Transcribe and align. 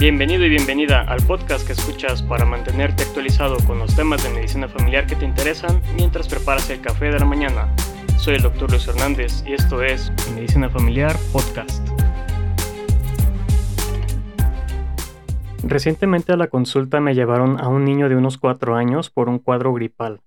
Bienvenido 0.00 0.44
y 0.44 0.48
bienvenida 0.48 1.00
al 1.00 1.20
podcast 1.26 1.66
que 1.66 1.72
escuchas 1.72 2.22
para 2.22 2.44
mantenerte 2.44 3.02
actualizado 3.02 3.56
con 3.66 3.80
los 3.80 3.96
temas 3.96 4.22
de 4.22 4.30
medicina 4.30 4.68
familiar 4.68 5.08
que 5.08 5.16
te 5.16 5.24
interesan 5.24 5.82
mientras 5.96 6.28
preparas 6.28 6.70
el 6.70 6.80
café 6.80 7.06
de 7.06 7.18
la 7.18 7.24
mañana. 7.24 7.74
Soy 8.16 8.36
el 8.36 8.42
Dr. 8.42 8.70
Luis 8.70 8.86
Hernández 8.86 9.42
y 9.44 9.54
esto 9.54 9.82
es 9.82 10.12
Medicina 10.36 10.70
Familiar 10.70 11.16
Podcast. 11.32 11.84
Recientemente 15.64 16.32
a 16.32 16.36
la 16.36 16.46
consulta 16.46 17.00
me 17.00 17.16
llevaron 17.16 17.60
a 17.60 17.66
un 17.66 17.84
niño 17.84 18.08
de 18.08 18.14
unos 18.14 18.38
4 18.38 18.76
años 18.76 19.10
por 19.10 19.28
un 19.28 19.40
cuadro 19.40 19.72
gripal. 19.72 20.20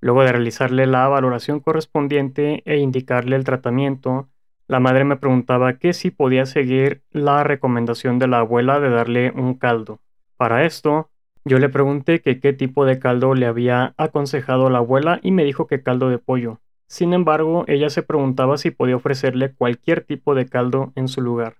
Luego 0.00 0.24
de 0.24 0.32
realizarle 0.32 0.88
la 0.88 1.06
valoración 1.06 1.60
correspondiente 1.60 2.64
e 2.66 2.78
indicarle 2.78 3.36
el 3.36 3.44
tratamiento, 3.44 4.28
la 4.66 4.80
madre 4.80 5.04
me 5.04 5.16
preguntaba 5.16 5.74
que 5.74 5.92
si 5.92 6.10
podía 6.10 6.46
seguir 6.46 7.02
la 7.10 7.44
recomendación 7.44 8.18
de 8.18 8.28
la 8.28 8.38
abuela 8.38 8.80
de 8.80 8.90
darle 8.90 9.30
un 9.32 9.54
caldo. 9.54 10.00
Para 10.36 10.64
esto, 10.64 11.10
yo 11.44 11.58
le 11.58 11.68
pregunté 11.68 12.22
que 12.22 12.40
qué 12.40 12.54
tipo 12.54 12.86
de 12.86 12.98
caldo 12.98 13.34
le 13.34 13.46
había 13.46 13.94
aconsejado 13.98 14.70
la 14.70 14.78
abuela 14.78 15.20
y 15.22 15.30
me 15.30 15.44
dijo 15.44 15.66
que 15.66 15.82
caldo 15.82 16.08
de 16.08 16.18
pollo. 16.18 16.60
Sin 16.86 17.12
embargo, 17.12 17.64
ella 17.66 17.90
se 17.90 18.02
preguntaba 18.02 18.56
si 18.56 18.70
podía 18.70 18.96
ofrecerle 18.96 19.52
cualquier 19.52 20.00
tipo 20.02 20.34
de 20.34 20.46
caldo 20.46 20.92
en 20.96 21.08
su 21.08 21.20
lugar. 21.20 21.56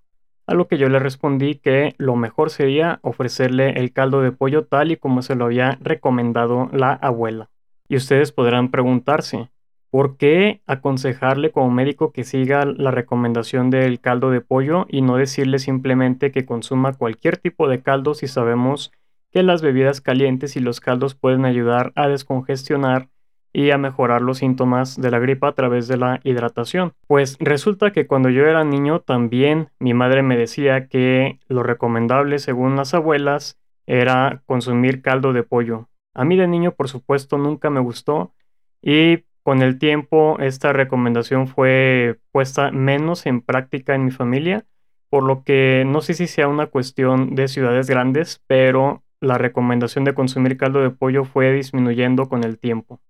A 0.46 0.54
lo 0.54 0.68
que 0.68 0.78
yo 0.78 0.88
le 0.88 0.98
respondí 0.98 1.56
que 1.56 1.94
lo 1.98 2.16
mejor 2.16 2.50
sería 2.50 2.98
ofrecerle 3.02 3.78
el 3.80 3.92
caldo 3.92 4.20
de 4.20 4.32
pollo 4.32 4.64
tal 4.64 4.92
y 4.92 4.96
como 4.96 5.22
se 5.22 5.34
lo 5.34 5.46
había 5.46 5.78
recomendado 5.80 6.68
la 6.72 6.92
abuela. 6.92 7.50
Y 7.88 7.96
ustedes 7.96 8.32
podrán 8.32 8.70
preguntarse, 8.70 9.50
¿Por 9.94 10.16
qué 10.16 10.60
aconsejarle 10.66 11.52
como 11.52 11.70
médico 11.70 12.10
que 12.10 12.24
siga 12.24 12.64
la 12.64 12.90
recomendación 12.90 13.70
del 13.70 14.00
caldo 14.00 14.32
de 14.32 14.40
pollo 14.40 14.86
y 14.88 15.02
no 15.02 15.16
decirle 15.16 15.60
simplemente 15.60 16.32
que 16.32 16.44
consuma 16.44 16.94
cualquier 16.94 17.36
tipo 17.36 17.68
de 17.68 17.80
caldo 17.80 18.14
si 18.14 18.26
sabemos 18.26 18.90
que 19.30 19.44
las 19.44 19.62
bebidas 19.62 20.00
calientes 20.00 20.56
y 20.56 20.60
los 20.60 20.80
caldos 20.80 21.14
pueden 21.14 21.44
ayudar 21.44 21.92
a 21.94 22.08
descongestionar 22.08 23.08
y 23.52 23.70
a 23.70 23.78
mejorar 23.78 24.20
los 24.20 24.38
síntomas 24.38 25.00
de 25.00 25.12
la 25.12 25.20
gripa 25.20 25.46
a 25.46 25.54
través 25.54 25.86
de 25.86 25.96
la 25.96 26.18
hidratación? 26.24 26.94
Pues 27.06 27.36
resulta 27.38 27.92
que 27.92 28.08
cuando 28.08 28.30
yo 28.30 28.46
era 28.46 28.64
niño 28.64 28.98
también 28.98 29.68
mi 29.78 29.94
madre 29.94 30.24
me 30.24 30.36
decía 30.36 30.88
que 30.88 31.38
lo 31.46 31.62
recomendable 31.62 32.40
según 32.40 32.74
las 32.74 32.94
abuelas 32.94 33.60
era 33.86 34.42
consumir 34.46 35.02
caldo 35.02 35.32
de 35.32 35.44
pollo. 35.44 35.88
A 36.14 36.24
mí 36.24 36.36
de 36.36 36.48
niño 36.48 36.72
por 36.72 36.88
supuesto 36.88 37.38
nunca 37.38 37.70
me 37.70 37.78
gustó 37.78 38.34
y 38.82 39.22
con 39.44 39.62
el 39.62 39.78
tiempo, 39.78 40.38
esta 40.40 40.72
recomendación 40.72 41.46
fue 41.46 42.18
puesta 42.32 42.70
menos 42.72 43.26
en 43.26 43.42
práctica 43.42 43.94
en 43.94 44.06
mi 44.06 44.10
familia, 44.10 44.64
por 45.10 45.22
lo 45.22 45.44
que 45.44 45.84
no 45.86 46.00
sé 46.00 46.14
si 46.14 46.26
sea 46.26 46.48
una 46.48 46.66
cuestión 46.66 47.34
de 47.34 47.46
ciudades 47.48 47.88
grandes, 47.88 48.42
pero 48.46 49.04
la 49.20 49.36
recomendación 49.36 50.04
de 50.04 50.14
consumir 50.14 50.56
caldo 50.56 50.80
de 50.80 50.90
pollo 50.90 51.24
fue 51.24 51.52
disminuyendo 51.52 52.28
con 52.28 52.42
el 52.42 52.58
tiempo. 52.58 53.00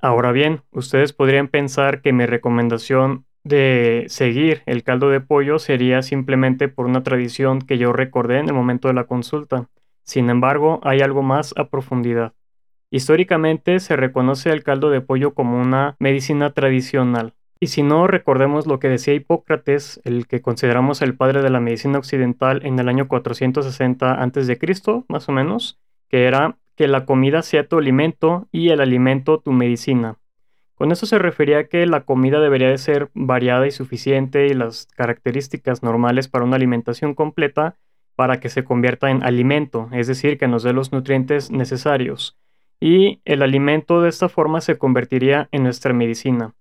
Ahora 0.00 0.32
bien, 0.32 0.62
ustedes 0.72 1.12
podrían 1.12 1.46
pensar 1.46 2.02
que 2.02 2.12
mi 2.12 2.26
recomendación 2.26 3.24
de 3.44 4.06
seguir 4.08 4.62
el 4.66 4.82
caldo 4.82 5.10
de 5.10 5.20
pollo 5.20 5.60
sería 5.60 6.02
simplemente 6.02 6.66
por 6.66 6.86
una 6.86 7.04
tradición 7.04 7.60
que 7.60 7.78
yo 7.78 7.92
recordé 7.92 8.38
en 8.38 8.48
el 8.48 8.54
momento 8.54 8.88
de 8.88 8.94
la 8.94 9.04
consulta. 9.04 9.68
Sin 10.02 10.28
embargo, 10.28 10.80
hay 10.82 11.00
algo 11.00 11.22
más 11.22 11.54
a 11.56 11.68
profundidad. 11.68 12.34
Históricamente 12.94 13.80
se 13.80 13.96
reconoce 13.96 14.50
el 14.50 14.62
caldo 14.62 14.90
de 14.90 15.00
pollo 15.00 15.32
como 15.32 15.58
una 15.58 15.96
medicina 15.98 16.52
tradicional. 16.52 17.32
Y 17.58 17.68
si 17.68 17.82
no, 17.82 18.06
recordemos 18.06 18.66
lo 18.66 18.78
que 18.80 18.90
decía 18.90 19.14
Hipócrates, 19.14 20.02
el 20.04 20.26
que 20.26 20.42
consideramos 20.42 21.00
el 21.00 21.16
padre 21.16 21.40
de 21.40 21.48
la 21.48 21.58
medicina 21.58 21.96
occidental 21.96 22.60
en 22.66 22.78
el 22.78 22.90
año 22.90 23.08
460 23.08 24.22
a.C., 24.22 24.58
más 25.08 25.26
o 25.30 25.32
menos, 25.32 25.80
que 26.10 26.26
era 26.26 26.58
que 26.76 26.86
la 26.86 27.06
comida 27.06 27.40
sea 27.40 27.66
tu 27.66 27.78
alimento 27.78 28.46
y 28.52 28.68
el 28.68 28.82
alimento 28.82 29.40
tu 29.40 29.52
medicina. 29.52 30.18
Con 30.74 30.92
eso 30.92 31.06
se 31.06 31.18
refería 31.18 31.60
a 31.60 31.64
que 31.64 31.86
la 31.86 32.02
comida 32.02 32.40
debería 32.40 32.68
de 32.68 32.76
ser 32.76 33.08
variada 33.14 33.66
y 33.66 33.70
suficiente 33.70 34.48
y 34.48 34.52
las 34.52 34.86
características 34.94 35.82
normales 35.82 36.28
para 36.28 36.44
una 36.44 36.56
alimentación 36.56 37.14
completa 37.14 37.78
para 38.16 38.38
que 38.38 38.50
se 38.50 38.64
convierta 38.64 39.10
en 39.10 39.22
alimento, 39.22 39.88
es 39.92 40.08
decir, 40.08 40.36
que 40.36 40.46
nos 40.46 40.62
dé 40.62 40.74
los 40.74 40.92
nutrientes 40.92 41.50
necesarios 41.50 42.36
y 42.82 43.20
el 43.24 43.42
alimento 43.42 44.02
de 44.02 44.08
esta 44.08 44.28
forma 44.28 44.60
se 44.60 44.76
convertiría 44.76 45.48
en 45.52 45.62
nuestra 45.62 45.92
medicina. 45.94 46.54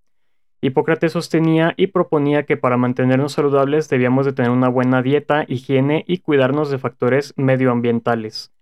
Hipócrates 0.61 1.13
sostenía 1.13 1.73
y 1.77 1.87
proponía 1.87 2.43
que 2.43 2.57
para 2.57 2.77
mantenernos 2.77 3.33
saludables 3.33 3.89
debíamos 3.89 4.27
de 4.27 4.33
tener 4.33 4.51
una 4.51 4.69
buena 4.69 5.01
dieta, 5.01 5.45
higiene 5.47 6.05
y 6.07 6.19
cuidarnos 6.19 6.69
de 6.69 6.77
factores 6.77 7.33
medioambientales. 7.37 8.53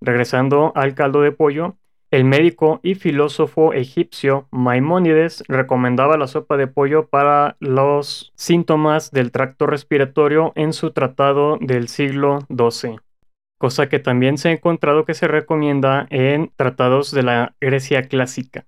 Regresando 0.00 0.72
al 0.74 0.96
caldo 0.96 1.20
de 1.20 1.30
pollo, 1.30 1.76
el 2.10 2.24
médico 2.24 2.80
y 2.82 2.96
filósofo 2.96 3.72
egipcio 3.74 4.48
Maimónides 4.50 5.44
recomendaba 5.46 6.16
la 6.16 6.26
sopa 6.26 6.56
de 6.56 6.66
pollo 6.66 7.06
para 7.06 7.56
los 7.60 8.32
síntomas 8.34 9.12
del 9.12 9.30
tracto 9.30 9.68
respiratorio 9.68 10.50
en 10.56 10.72
su 10.72 10.90
tratado 10.90 11.58
del 11.60 11.86
siglo 11.86 12.40
XII 12.48 12.98
cosa 13.58 13.88
que 13.88 13.98
también 13.98 14.38
se 14.38 14.48
ha 14.48 14.52
encontrado 14.52 15.04
que 15.04 15.14
se 15.14 15.28
recomienda 15.28 16.06
en 16.10 16.50
tratados 16.56 17.10
de 17.10 17.22
la 17.22 17.54
Grecia 17.60 18.02
clásica. 18.08 18.66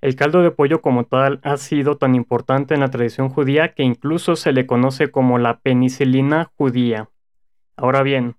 El 0.00 0.14
caldo 0.14 0.42
de 0.42 0.52
pollo 0.52 0.80
como 0.80 1.04
tal 1.04 1.40
ha 1.42 1.56
sido 1.56 1.96
tan 1.96 2.14
importante 2.14 2.74
en 2.74 2.80
la 2.80 2.90
tradición 2.90 3.30
judía 3.30 3.74
que 3.74 3.82
incluso 3.82 4.36
se 4.36 4.52
le 4.52 4.66
conoce 4.66 5.10
como 5.10 5.38
la 5.38 5.58
penicilina 5.58 6.52
judía. 6.56 7.08
Ahora 7.76 8.02
bien, 8.02 8.36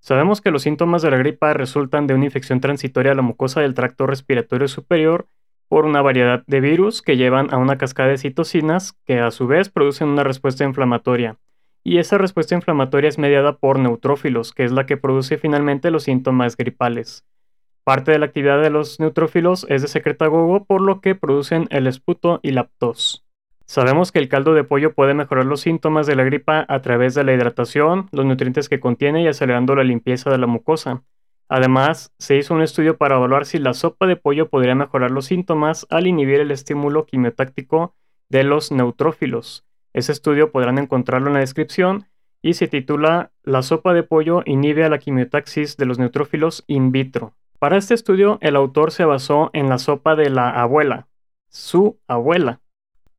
sabemos 0.00 0.40
que 0.40 0.50
los 0.50 0.62
síntomas 0.62 1.02
de 1.02 1.10
la 1.10 1.18
gripa 1.18 1.52
resultan 1.52 2.06
de 2.06 2.14
una 2.14 2.24
infección 2.24 2.60
transitoria 2.60 3.12
a 3.12 3.14
la 3.14 3.22
mucosa 3.22 3.60
del 3.60 3.74
tracto 3.74 4.06
respiratorio 4.06 4.68
superior 4.68 5.28
por 5.68 5.84
una 5.84 6.02
variedad 6.02 6.44
de 6.46 6.60
virus 6.60 7.02
que 7.02 7.16
llevan 7.16 7.52
a 7.52 7.58
una 7.58 7.78
cascada 7.78 8.10
de 8.10 8.18
citocinas 8.18 8.94
que 9.06 9.20
a 9.20 9.30
su 9.30 9.46
vez 9.46 9.68
producen 9.68 10.08
una 10.08 10.24
respuesta 10.24 10.64
inflamatoria, 10.64 11.36
y 11.84 11.98
esa 11.98 12.18
respuesta 12.18 12.54
inflamatoria 12.54 13.08
es 13.08 13.18
mediada 13.18 13.56
por 13.56 13.78
neutrófilos, 13.78 14.52
que 14.52 14.64
es 14.64 14.72
la 14.72 14.86
que 14.86 14.96
produce 14.96 15.38
finalmente 15.38 15.90
los 15.90 16.04
síntomas 16.04 16.56
gripales. 16.56 17.24
Parte 17.84 18.12
de 18.12 18.18
la 18.18 18.26
actividad 18.26 18.62
de 18.62 18.70
los 18.70 19.00
neutrófilos 19.00 19.66
es 19.68 19.82
de 19.82 19.88
secretagogo, 19.88 20.64
por 20.64 20.80
lo 20.80 21.00
que 21.00 21.16
producen 21.16 21.66
el 21.70 21.88
esputo 21.88 22.38
y 22.42 22.52
la 22.52 22.70
tos. 22.78 23.24
Sabemos 23.66 24.12
que 24.12 24.18
el 24.18 24.28
caldo 24.28 24.54
de 24.54 24.64
pollo 24.64 24.94
puede 24.94 25.14
mejorar 25.14 25.46
los 25.46 25.62
síntomas 25.62 26.06
de 26.06 26.14
la 26.14 26.24
gripa 26.24 26.64
a 26.68 26.82
través 26.82 27.14
de 27.14 27.24
la 27.24 27.32
hidratación, 27.32 28.08
los 28.12 28.26
nutrientes 28.26 28.68
que 28.68 28.80
contiene 28.80 29.22
y 29.22 29.26
acelerando 29.26 29.74
la 29.74 29.82
limpieza 29.82 30.30
de 30.30 30.38
la 30.38 30.46
mucosa. 30.46 31.02
Además, 31.48 32.12
se 32.18 32.36
hizo 32.36 32.54
un 32.54 32.62
estudio 32.62 32.96
para 32.96 33.16
evaluar 33.16 33.46
si 33.46 33.58
la 33.58 33.74
sopa 33.74 34.06
de 34.06 34.16
pollo 34.16 34.48
podría 34.48 34.74
mejorar 34.74 35.10
los 35.10 35.26
síntomas 35.26 35.86
al 35.90 36.06
inhibir 36.06 36.40
el 36.40 36.50
estímulo 36.50 37.06
quimiotáctico 37.06 37.94
de 38.28 38.44
los 38.44 38.72
neutrófilos. 38.72 39.64
Ese 39.92 40.12
estudio 40.12 40.52
podrán 40.52 40.78
encontrarlo 40.78 41.28
en 41.28 41.34
la 41.34 41.40
descripción 41.40 42.06
y 42.40 42.54
se 42.54 42.66
titula 42.66 43.30
La 43.42 43.62
sopa 43.62 43.92
de 43.94 44.02
pollo 44.02 44.42
inhibe 44.46 44.84
a 44.84 44.88
la 44.88 44.98
quimiotaxis 44.98 45.76
de 45.76 45.86
los 45.86 45.98
neutrófilos 45.98 46.64
in 46.66 46.90
vitro. 46.90 47.34
Para 47.58 47.76
este 47.76 47.94
estudio, 47.94 48.38
el 48.40 48.56
autor 48.56 48.90
se 48.90 49.04
basó 49.04 49.50
en 49.52 49.68
la 49.68 49.78
sopa 49.78 50.16
de 50.16 50.30
la 50.30 50.50
abuela, 50.50 51.06
su 51.48 52.00
abuela, 52.08 52.60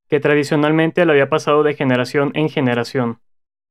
que 0.09 0.19
tradicionalmente 0.19 1.05
le 1.05 1.13
había 1.13 1.29
pasado 1.29 1.63
de 1.63 1.75
generación 1.75 2.31
en 2.33 2.49
generación. 2.49 3.19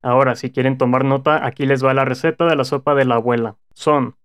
Ahora, 0.01 0.35
si 0.35 0.51
quieren 0.51 0.77
tomar 0.77 1.05
nota, 1.05 1.45
aquí 1.45 1.65
les 1.65 1.85
va 1.85 1.93
la 1.93 2.05
receta 2.05 2.45
de 2.45 2.55
la 2.55 2.63
sopa 2.63 2.95
de 2.95 3.05
la 3.05 3.15
abuela. 3.15 3.57
Son 3.73 4.15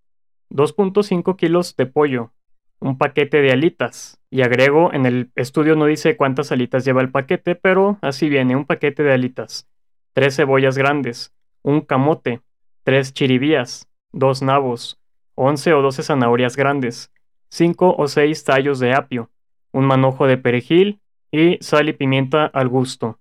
2.5 0.51 1.37
kilos 1.37 1.77
de 1.77 1.87
pollo, 1.87 2.33
un 2.81 2.99
paquete 2.99 3.41
de 3.43 3.53
alitas. 3.53 4.21
Y 4.31 4.43
agrego, 4.43 4.93
en 4.93 5.07
el 5.07 5.31
estudio 5.37 5.75
no 5.75 5.87
dice 5.87 6.17
cuántas 6.17 6.53
alitas 6.53 6.85
lleva 6.85 7.01
el 7.01 7.11
paquete, 7.11 7.55
pero 7.55 7.99
así 8.03 8.29
viene, 8.29 8.57
un 8.57 8.67
paquete 8.67 9.03
de 9.03 9.13
alitas. 9.13 9.69
Tres 10.13 10.37
cebollas 10.37 10.77
grandes, 10.77 11.33
un 11.63 11.81
camote, 11.81 12.41
tres 12.83 13.13
chiribías, 13.13 13.89
dos 14.13 14.43
nabos, 14.43 14.99
once 15.35 15.73
o 15.73 15.83
doce 15.83 16.03
zanahorias 16.03 16.57
grandes, 16.57 17.13
cinco 17.49 17.95
o 17.97 18.09
seis 18.09 18.45
tallos 18.45 18.79
de 18.81 18.93
apio, 18.93 19.31
un 19.73 19.87
manojo 19.87 20.27
de 20.27 20.37
perejil 20.37 21.01
y 21.31 21.59
sal 21.61 21.89
y 21.89 21.93
pimienta 21.93 22.47
al 22.47 22.69
gusto. 22.69 23.18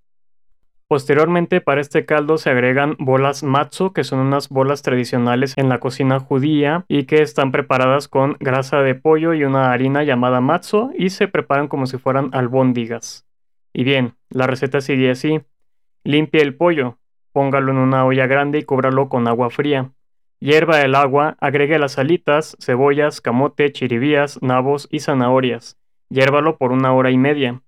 Posteriormente 0.88 1.60
para 1.60 1.82
este 1.82 2.06
caldo 2.06 2.38
se 2.38 2.50
agregan 2.50 2.96
bolas 2.98 3.44
matzo, 3.44 3.92
que 3.92 4.06
son 4.06 4.20
unas 4.20 4.48
bolas 4.48 4.84
tradicionales 4.84 5.54
en 5.58 5.68
la 5.68 5.82
cocina 5.82 6.22
judía 6.22 6.86
y 6.88 7.04
que 7.04 7.22
están 7.22 7.52
preparadas 7.52 8.08
con 8.08 8.38
grasa 8.40 8.82
de 8.82 8.96
pollo 8.96 9.34
y 9.34 9.44
una 9.44 9.74
harina 9.74 10.04
llamada 10.04 10.40
matzo 10.40 10.92
y 10.98 11.10
se 11.10 11.28
preparan 11.28 11.68
como 11.68 11.88
si 11.88 11.98
fueran 11.98 12.30
albóndigas. 12.32 13.28
Y 13.74 13.84
bien, 13.84 14.16
la 14.30 14.48
receta 14.48 14.80
sigue 14.80 15.12
así. 15.12 15.42
Limpie 16.06 16.42
el 16.42 16.56
pollo, 16.56 16.98
póngalo 17.34 17.72
en 17.72 17.80
una 17.80 18.06
olla 18.06 18.26
grande 18.26 18.60
y 18.60 18.64
cúbralo 18.64 19.10
con 19.10 19.28
agua 19.28 19.50
fría. 19.50 19.92
Hierva 20.40 20.82
el 20.84 20.96
agua, 20.96 21.36
agregue 21.42 21.80
las 21.80 21.98
alitas, 21.98 22.56
cebollas, 22.62 23.20
camote, 23.20 23.74
chiribías, 23.74 24.42
nabos 24.42 24.88
y 24.90 25.02
zanahorias. 25.02 25.78
Hiérvalo 26.10 26.58
por 26.58 26.72
una 26.72 26.94
hora 26.94 27.12
y 27.12 27.18
media. 27.18 27.62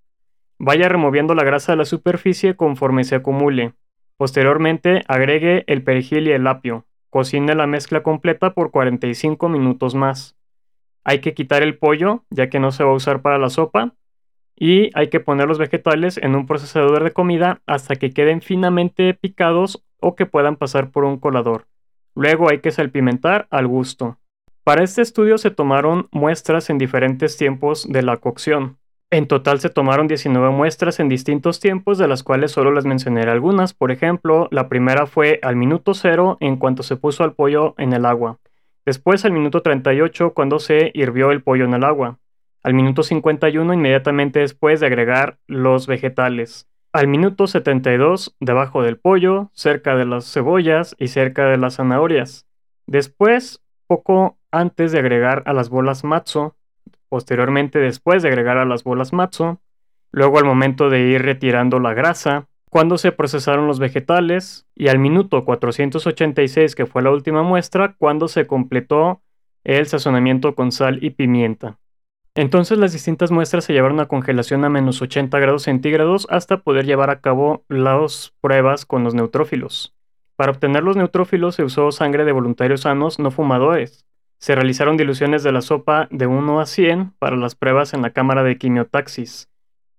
Vaya 0.59 0.89
removiendo 0.89 1.35
la 1.35 1.45
grasa 1.45 1.71
de 1.71 1.77
la 1.77 1.85
superficie 1.85 2.57
conforme 2.57 3.06
se 3.06 3.15
acumule. 3.15 3.73
Posteriormente 4.17 5.03
agregue 5.07 5.63
el 5.67 5.83
perejil 5.83 6.27
y 6.27 6.31
el 6.31 6.45
apio. 6.45 6.85
Cocine 7.09 7.56
la 7.56 7.65
mezcla 7.65 8.03
completa 8.03 8.53
por 8.53 8.69
45 8.69 9.47
minutos 9.47 9.95
más. 9.95 10.35
Hay 11.06 11.19
que 11.19 11.33
quitar 11.33 11.63
el 11.63 11.77
pollo, 11.77 12.25
ya 12.29 12.50
que 12.50 12.59
no 12.59 12.71
se 12.71 12.83
va 12.83 12.91
a 12.91 12.95
usar 12.95 13.21
para 13.21 13.38
la 13.38 13.50
sopa, 13.50 13.95
y 14.57 14.89
hay 14.94 15.09
que 15.09 15.21
poner 15.21 15.47
los 15.47 15.57
vegetales 15.57 16.17
en 16.17 16.35
un 16.35 16.45
procesador 16.45 17.05
de 17.05 17.12
comida 17.12 17.62
hasta 17.65 17.95
que 17.95 18.12
queden 18.12 18.41
finamente 18.41 19.13
picados 19.13 19.85
o 20.01 20.15
que 20.15 20.25
puedan 20.25 20.57
pasar 20.57 20.91
por 20.91 21.05
un 21.05 21.17
colador. 21.17 21.67
Luego 22.15 22.50
hay 22.50 22.59
que 22.59 22.71
salpimentar 22.71 23.47
al 23.50 23.67
gusto. 23.67 24.19
Para 24.65 24.83
este 24.83 25.01
estudio 25.01 25.38
se 25.38 25.51
tomaron 25.51 26.09
muestras 26.12 26.69
en 26.69 26.77
diferentes 26.77 27.38
tiempos 27.38 27.88
de 27.88 28.03
la 28.03 28.17
cocción. 28.17 28.78
En 29.11 29.27
total 29.27 29.59
se 29.59 29.69
tomaron 29.69 30.07
19 30.07 30.51
muestras 30.51 31.00
en 31.00 31.09
distintos 31.09 31.59
tiempos, 31.59 31.97
de 31.97 32.07
las 32.07 32.21
cuales 32.21 32.51
solo 32.51 32.71
les 32.71 32.85
mencionaré 32.85 33.31
algunas. 33.31 33.73
Por 33.73 33.91
ejemplo, 33.91 34.47
la 34.51 34.69
primera 34.69 35.07
fue 35.07 35.39
al 35.41 35.56
minuto 35.56 35.95
0 35.95 36.38
en 36.41 36.57
cuanto 36.57 36.83
se 36.83 36.95
puso 36.95 37.23
al 37.23 37.33
pollo 37.33 37.73
en 37.79 37.94
el 37.94 38.06
agua. 38.06 38.38
Después 38.85 39.25
al 39.25 39.31
minuto 39.31 39.61
38 39.63 40.33
cuando 40.35 40.59
se 40.59 40.91
hirvió 40.94 41.31
el 41.31 41.41
pollo 41.41 41.65
en 41.65 41.73
el 41.73 41.85
agua. 41.85 42.19
Al 42.61 42.75
minuto 42.75 43.01
51 43.01 43.73
inmediatamente 43.73 44.41
después 44.41 44.79
de 44.79 44.85
agregar 44.85 45.39
los 45.47 45.88
vegetales. 45.88 46.67
Al 46.94 47.07
minuto 47.07 47.47
72 47.47 48.35
debajo 48.39 48.83
del 48.83 48.97
pollo, 48.97 49.50
cerca 49.53 49.95
de 49.95 50.05
las 50.05 50.31
cebollas 50.31 50.95
y 51.00 51.07
cerca 51.07 51.45
de 51.45 51.57
las 51.57 51.77
zanahorias. 51.77 52.45
Después, 52.85 53.62
poco 53.88 54.38
antes 54.51 54.91
de 54.91 55.00
agregar 55.00 55.41
a 55.47 55.53
las 55.53 55.69
bolas 55.69 56.03
matzo, 56.03 56.55
posteriormente 57.09 57.79
después 57.79 58.23
de 58.23 58.29
agregar 58.29 58.57
a 58.57 58.65
las 58.65 58.83
bolas 58.83 59.11
matzo, 59.11 59.59
luego 60.11 60.38
al 60.38 60.45
momento 60.45 60.89
de 60.89 61.01
ir 61.01 61.23
retirando 61.23 61.79
la 61.79 61.94
grasa, 61.94 62.47
cuando 62.69 62.97
se 62.97 63.11
procesaron 63.11 63.67
los 63.67 63.79
vegetales 63.79 64.67
y 64.75 64.88
al 64.89 65.00
minuto 65.00 65.44
486 65.44 66.75
que 66.75 66.85
fue 66.85 67.01
la 67.01 67.11
última 67.11 67.41
muestra, 67.44 67.95
cuando 67.97 68.27
se 68.27 68.45
completó 68.45 69.21
el 69.63 69.88
sazonamiento 69.88 70.56
con 70.56 70.71
sal 70.71 71.00
y 71.03 71.09
pimienta. 71.11 71.79
Entonces 72.35 72.77
las 72.77 72.94
distintas 72.94 73.31
muestras 73.31 73.65
se 73.65 73.73
llevaron 73.73 74.00
a 74.00 74.07
congelación 74.07 74.63
a 74.63 74.69
menos 74.69 75.01
80 75.01 75.38
grados 75.39 75.63
centígrados 75.63 76.27
hasta 76.29 76.62
poder 76.62 76.85
llevar 76.85 77.09
a 77.09 77.21
cabo 77.21 77.65
las 77.67 78.33
pruebas 78.39 78.85
con 78.85 79.03
los 79.03 79.15
neutrófilos. 79.15 79.95
Para 80.35 80.51
obtener 80.51 80.83
los 80.83 80.95
neutrófilos 80.95 81.55
se 81.55 81.63
usó 81.63 81.91
sangre 81.91 82.23
de 82.23 82.31
voluntarios 82.31 82.81
sanos 82.81 83.19
no 83.19 83.31
fumadores, 83.31 84.05
se 84.39 84.56
realizaron 84.56 84.97
diluciones 84.97 85.44
de 85.44 85.51
la 85.51 85.62
sopa 85.62 86.07
de 86.12 86.25
1 86.25 86.59
a 86.59 86.65
100 86.65 87.13
para 87.19 87.36
las 87.36 87.56
pruebas 87.56 87.94
en 87.94 88.01
la 88.01 88.12
cámara 88.12 88.41
de 88.44 88.57
quimiotaxis. 88.57 89.50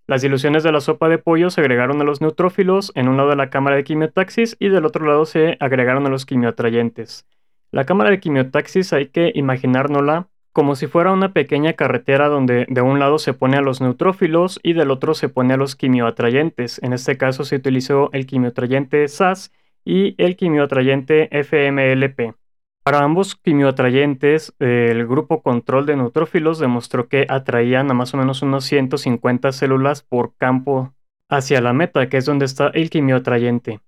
Las 0.06 0.22
diluciones 0.22 0.64
de 0.64 0.72
la 0.72 0.81
sopa 0.81 1.08
de 1.08 1.19
pollo 1.19 1.50
se 1.50 1.60
agregaron 1.60 2.00
a 2.00 2.04
los 2.04 2.20
neutrófilos 2.20 2.90
en 2.94 3.08
un 3.08 3.16
lado 3.16 3.28
de 3.28 3.37
la 3.37 3.50
cámara 3.50 3.76
de 3.76 3.84
quimiotaxis 3.84 4.56
y 4.58 4.69
del 4.69 4.87
otro 4.87 5.06
lado 5.06 5.25
se 5.25 5.56
agregaron 5.60 6.06
a 6.06 6.10
los 6.10 6.26
quimioatrayentes. 6.26 7.26
La 7.70 7.84
cámara 7.84 8.10
de 8.10 8.19
quimiotaxis 8.19 8.92
hay 8.92 9.06
que 9.08 9.31
imaginárnosla 9.34 10.28
como 10.52 10.75
si 10.75 10.88
fuera 10.88 11.12
una 11.12 11.32
pequeña 11.32 11.75
carretera 11.75 12.28
donde 12.28 12.66
de 12.69 12.81
un 12.81 12.98
lado 12.98 13.19
se 13.19 13.34
pone 13.34 13.56
a 13.56 13.60
los 13.60 13.81
neutrófilos 13.81 14.58
y 14.62 14.72
del 14.72 14.90
otro 14.90 15.14
se 15.14 15.28
pone 15.28 15.54
a 15.54 15.56
los 15.56 15.76
quimioatrayentes. 15.76 16.82
En 16.82 16.92
este 16.92 17.16
caso 17.16 17.44
se 17.44 17.56
utilizó 17.56 18.10
el 18.12 18.26
quimioatrayente 18.26 19.06
SAS 19.06 19.52
y 19.84 20.14
el 20.19 20.34
quimioatrayente 20.34 21.28
FMLP. 21.31 22.39
Para 22.82 23.04
ambos 23.04 23.36
quimioatrayentes, 23.36 24.54
el 24.58 25.06
grupo 25.06 25.42
control 25.42 25.84
de 25.84 25.96
neutrófilos 25.96 26.58
demostró 26.58 27.08
que 27.08 27.26
atraían 27.28 27.90
a 27.90 27.94
más 27.94 28.14
o 28.14 28.16
menos 28.16 28.40
unos 28.40 28.64
150 28.64 29.52
células 29.52 30.02
por 30.02 30.34
campo 30.36 30.94
hacia 31.28 31.60
la 31.60 31.74
meta, 31.74 32.08
que 32.08 32.16
es 32.16 32.24
donde 32.24 32.46
está 32.46 32.68
el 32.68 32.88
quimioatrayente. 32.88 33.80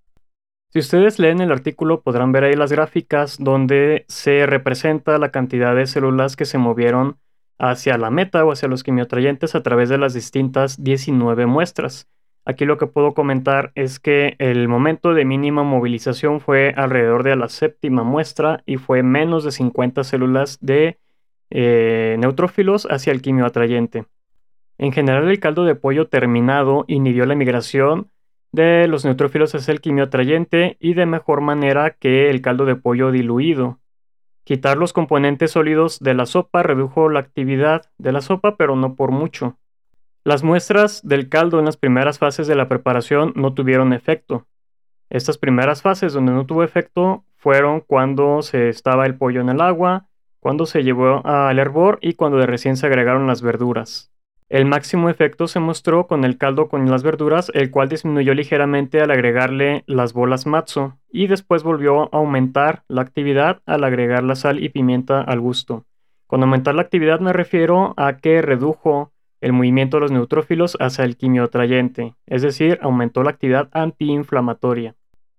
Si 0.69 0.79
ustedes 0.79 1.19
leen 1.19 1.41
el 1.41 1.53
artículo 1.53 2.03
podrán 2.03 2.33
ver 2.33 2.45
ahí 2.45 2.55
las 2.55 2.73
gráficas 2.73 3.37
donde 3.39 4.05
se 4.09 4.47
representa 4.47 5.19
la 5.19 5.31
cantidad 5.31 5.75
de 5.75 5.87
células 5.87 6.37
que 6.37 6.45
se 6.45 6.59
movieron 6.59 7.19
hacia 7.59 7.99
la 7.99 8.11
meta 8.11 8.45
o 8.45 8.53
hacia 8.53 8.69
los 8.69 8.83
quimioatrayentes 8.83 9.55
a 9.55 9.63
través 9.63 9.89
de 9.89 9.99
las 9.99 10.15
distintas 10.15 10.83
19 10.83 11.47
muestras. 11.47 12.09
Aquí 12.45 12.65
lo 12.65 12.77
que 12.77 12.87
puedo 12.87 13.15
comentar 13.15 13.71
es 13.77 14.01
que 14.01 14.35
el 14.39 14.67
momento 14.67 15.15
de 15.15 15.25
mínima 15.25 15.63
movilización 15.63 16.41
fue 16.41 16.75
alrededor 16.77 17.23
de 17.23 17.37
la 17.37 17.49
séptima 17.49 18.03
muestra 18.03 18.63
y 18.67 18.77
fue 18.79 19.05
menos 19.05 19.45
de 19.45 19.53
50 19.53 20.03
células 20.03 20.59
de 20.61 20.99
eh, 21.51 22.17
neutrófilos 22.19 22.89
hacia 22.91 23.13
el 23.13 23.23
quimio 23.23 23.47
atrayente. 23.47 24.07
En 24.79 24.91
general, 24.91 25.29
el 25.29 25.39
caldo 25.39 25.65
de 25.65 25.77
pollo 25.77 26.09
terminado 26.09 26.85
inhibió 26.89 27.27
la 27.27 27.37
migración 27.37 28.11
de 28.51 28.89
los 28.89 29.05
neutrófilos 29.05 29.55
hacia 29.55 29.73
el 29.73 29.81
quimio 29.81 30.05
atrayente 30.05 30.77
y 30.81 30.95
de 30.95 31.07
mejor 31.07 31.41
manera 31.43 31.91
que 31.91 32.29
el 32.29 32.43
caldo 32.43 32.65
de 32.65 32.75
pollo 32.75 33.13
diluido. 33.13 33.79
Quitar 34.45 34.77
los 34.77 34.93
componentes 34.93 35.53
sólidos 35.53 36.01
de 36.01 36.15
la 36.15 36.27
sopa 36.27 36.65
redujo 36.65 37.09
la 37.09 37.21
actividad 37.21 37.91
de 37.99 38.11
la 38.11 38.21
sopa, 38.21 38.57
pero 38.57 38.75
no 38.75 38.97
por 38.97 39.13
mucho. 39.13 39.57
Las 40.25 40.45
muestras 40.45 41.01
del 41.03 41.29
caldo 41.29 41.59
en 41.59 41.65
las 41.65 41.77
primeras 41.77 42.21
fases 42.21 42.47
de 42.47 42.55
la 42.55 42.69
preparación 42.69 43.33
no 43.35 43.55
tuvieron 43.55 43.93
efecto. 43.93 44.47
Estas 45.11 45.37
primeras 45.37 45.83
fases 45.83 46.13
donde 46.13 46.31
no 46.31 46.47
tuvo 46.47 46.63
efecto 46.63 47.25
fueron 47.35 47.81
cuando 47.81 48.41
se 48.43 48.69
estaba 48.69 49.05
el 49.05 49.17
pollo 49.17 49.41
en 49.41 49.49
el 49.49 49.61
agua, 49.61 50.07
cuando 50.39 50.65
se 50.65 50.85
llevó 50.85 51.27
al 51.27 51.59
hervor 51.59 51.99
y 52.01 52.15
cuando 52.15 52.39
de 52.39 52.47
recién 52.47 52.77
se 52.77 52.87
agregaron 52.87 53.27
las 53.27 53.43
verduras. 53.43 54.13
El 54.49 54.65
máximo 54.65 55.11
efecto 55.11 55.49
se 55.49 55.59
mostró 55.59 56.07
con 56.07 56.25
el 56.25 56.39
caldo 56.39 56.69
con 56.69 56.89
las 56.89 57.03
verduras, 57.03 57.51
el 57.53 57.73
cual 57.73 57.89
disminuyó 57.89 58.33
ligeramente 58.33 59.01
al 59.01 59.11
agregarle 59.11 59.83
las 59.89 60.13
bolas 60.13 60.47
matzo 60.47 60.99
y 61.11 61.27
después 61.27 61.65
volvió 61.65 62.03
a 62.03 62.19
aumentar 62.19 62.85
la 62.87 63.03
actividad 63.03 63.61
al 63.67 63.83
agregar 63.83 64.23
la 64.23 64.37
sal 64.37 64.63
y 64.63 64.69
pimienta 64.69 65.21
al 65.21 65.41
gusto. 65.41 65.85
Con 66.29 66.43
aumentar 66.43 66.77
la 66.77 66.83
actividad 66.83 67.19
me 67.19 67.33
refiero 67.33 67.95
a 67.97 68.19
que 68.19 68.41
redujo 68.41 69.11
el 69.43 69.53
movimiento 69.53 69.99
de 69.99 70.03
los 70.03 70.13
neutrófilos 70.13 70.79
hacia 70.81 71.05
el 71.05 71.17
quimiotrayente, 71.17 72.15
es 72.27 72.41
decir, 72.41 72.79
aumentó 72.81 73.23
la 73.23 73.31
actividad 73.31 73.69
antiinflamatoria. 73.73 74.95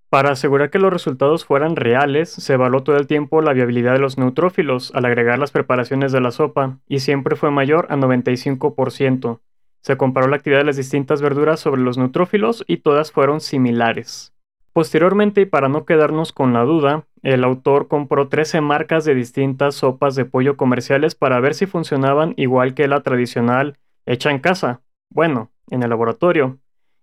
Para 0.10 0.30
asegurar 0.30 0.70
que 0.70 0.78
los 0.78 0.94
resultados 0.94 1.44
fueran 1.44 1.76
reales, 1.76 2.30
se 2.30 2.54
evaluó 2.54 2.84
todo 2.84 2.98
el 2.98 3.08
tiempo 3.08 3.42
la 3.42 3.54
viabilidad 3.54 3.94
de 3.94 4.00
los 4.00 4.20
neutrófilos 4.20 4.92
al 4.94 5.06
agregar 5.06 5.40
las 5.40 5.50
preparaciones 5.50 6.12
de 6.12 6.22
la 6.22 6.30
sopa, 6.30 6.78
y 6.88 7.00
siempre 7.00 7.36
fue 7.36 7.50
mayor 7.50 7.88
a 7.90 7.96
95%. 7.96 9.40
Se 9.82 9.98
comparó 9.98 10.28
la 10.28 10.36
actividad 10.36 10.60
de 10.60 10.66
las 10.66 10.78
distintas 10.78 11.22
verduras 11.22 11.60
sobre 11.60 11.82
los 11.82 11.98
neutrófilos 11.98 12.64
y 12.68 12.78
todas 12.78 13.12
fueron 13.12 13.42
similares. 13.42 14.34
Posteriormente, 14.72 15.42
y 15.42 15.46
para 15.46 15.68
no 15.68 15.86
quedarnos 15.86 16.32
con 16.32 16.54
la 16.54 16.62
duda, 16.64 17.06
el 17.22 17.44
autor 17.44 17.88
compró 17.88 18.28
13 18.28 18.62
marcas 18.62 19.06
de 19.06 19.16
distintas 19.16 19.76
sopas 19.76 20.16
de 20.16 20.26
pollo 20.26 20.58
comerciales 20.58 21.16
para 21.16 21.40
ver 21.40 21.54
si 21.54 21.66
funcionaban 21.66 22.34
igual 22.38 22.74
que 22.74 22.88
la 22.88 23.02
tradicional 23.02 23.78
hecha 24.06 24.32
en 24.32 24.40
casa, 24.40 24.82
bueno, 25.10 25.52
en 25.70 25.84
el 25.84 25.90
laboratorio, 25.90 26.60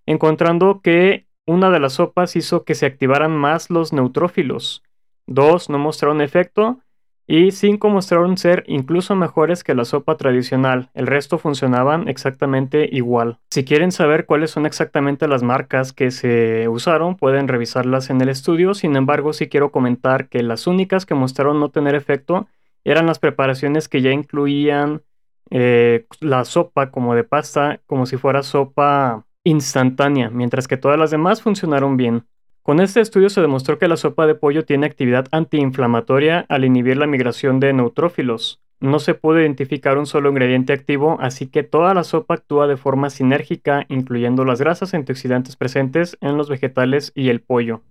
encontrando 0.06 0.80
que 0.82 1.26
una 1.46 1.70
de 1.70 1.80
las 1.80 1.94
sopas 1.94 2.36
hizo 2.36 2.64
que 2.64 2.74
se 2.74 2.86
activaran 2.86 3.36
más 3.36 3.70
los 3.70 3.92
neutrófilos, 3.92 4.82
dos 5.26 5.70
no 5.70 5.78
mostraron 5.78 6.20
efecto. 6.20 6.80
Y 7.32 7.52
cinco 7.52 7.90
mostraron 7.90 8.36
ser 8.36 8.64
incluso 8.66 9.14
mejores 9.14 9.62
que 9.62 9.76
la 9.76 9.84
sopa 9.84 10.16
tradicional, 10.16 10.90
el 10.94 11.06
resto 11.06 11.38
funcionaban 11.38 12.08
exactamente 12.08 12.88
igual. 12.90 13.38
Si 13.50 13.64
quieren 13.64 13.92
saber 13.92 14.26
cuáles 14.26 14.50
son 14.50 14.66
exactamente 14.66 15.28
las 15.28 15.44
marcas 15.44 15.92
que 15.92 16.10
se 16.10 16.66
usaron, 16.66 17.14
pueden 17.14 17.46
revisarlas 17.46 18.10
en 18.10 18.20
el 18.20 18.30
estudio, 18.30 18.74
sin 18.74 18.96
embargo 18.96 19.32
sí 19.32 19.48
quiero 19.48 19.70
comentar 19.70 20.28
que 20.28 20.42
las 20.42 20.66
únicas 20.66 21.06
que 21.06 21.14
mostraron 21.14 21.60
no 21.60 21.68
tener 21.68 21.94
efecto 21.94 22.48
eran 22.82 23.06
las 23.06 23.20
preparaciones 23.20 23.88
que 23.88 24.02
ya 24.02 24.10
incluían 24.10 25.02
eh, 25.50 26.06
la 26.20 26.44
sopa 26.44 26.90
como 26.90 27.14
de 27.14 27.24
pasta, 27.24 27.80
como 27.86 28.06
si 28.06 28.16
fuera 28.16 28.42
sopa 28.42 29.24
instantánea, 29.44 30.30
mientras 30.30 30.68
que 30.68 30.76
todas 30.76 30.98
las 30.98 31.10
demás 31.10 31.42
funcionaron 31.42 31.96
bien. 31.96 32.24
Con 32.62 32.80
este 32.80 33.00
estudio 33.00 33.30
se 33.30 33.40
demostró 33.40 33.78
que 33.78 33.88
la 33.88 33.96
sopa 33.96 34.26
de 34.26 34.34
pollo 34.34 34.64
tiene 34.64 34.86
actividad 34.86 35.26
antiinflamatoria 35.32 36.44
al 36.48 36.64
inhibir 36.64 36.98
la 36.98 37.06
migración 37.06 37.58
de 37.58 37.72
neutrófilos. 37.72 38.60
No 38.80 38.98
se 38.98 39.14
pudo 39.14 39.40
identificar 39.40 39.98
un 39.98 40.06
solo 40.06 40.30
ingrediente 40.30 40.72
activo, 40.72 41.18
así 41.20 41.46
que 41.46 41.62
toda 41.62 41.94
la 41.94 42.04
sopa 42.04 42.34
actúa 42.34 42.66
de 42.66 42.76
forma 42.76 43.10
sinérgica, 43.10 43.86
incluyendo 43.88 44.44
las 44.44 44.60
grasas 44.60 44.94
antioxidantes 44.94 45.56
presentes 45.56 46.16
en 46.20 46.36
los 46.36 46.48
vegetales 46.48 47.12
y 47.14 47.28
el 47.28 47.40
pollo. 47.40 47.82